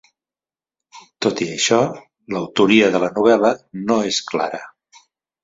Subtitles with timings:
[1.25, 1.79] Tot i això,
[2.37, 3.53] l'autoria de la novel·la
[3.93, 4.63] no és clara.